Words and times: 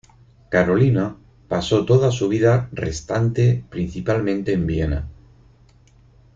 Carolina 0.49 1.15
pasó 1.47 1.85
toda 1.85 2.09
su 2.11 2.27
vida 2.27 2.69
restante 2.71 3.63
principalmente 3.69 4.51
en 4.51 4.65
Viena. 4.65 5.07